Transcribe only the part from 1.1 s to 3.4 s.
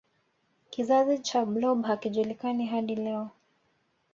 cha blob hakijulikani hadi leo